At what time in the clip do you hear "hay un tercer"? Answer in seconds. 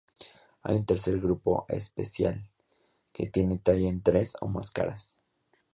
0.63-1.19